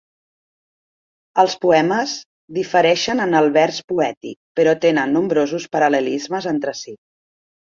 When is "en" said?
3.27-3.41